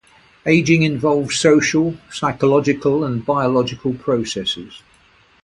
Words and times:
Aging 0.47 0.81
involves 0.81 1.35
social, 1.37 1.95
psychological, 2.09 3.03
and 3.03 3.23
biological 3.23 3.93
processes. 3.93 4.81